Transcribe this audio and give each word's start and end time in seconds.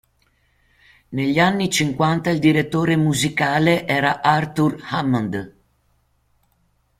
Negli 1.09 1.37
anni 1.37 1.69
cinquanta 1.69 2.31
il 2.31 2.39
direttore 2.39 2.95
musicale 2.97 3.85
era 3.85 4.23
Arthur 4.23 4.79
Hammond. 4.89 5.53